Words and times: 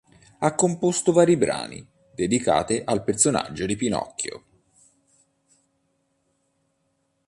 Ha 0.39 0.55
composto 0.55 1.11
vari 1.11 1.37
brani 1.37 1.87
dedicate 2.15 2.83
al 2.83 3.03
personaggio 3.03 3.67
di 3.67 3.75
Pinocchio. 3.75 4.43